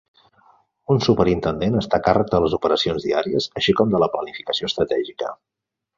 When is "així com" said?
3.61-3.93